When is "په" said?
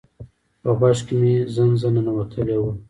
0.61-0.69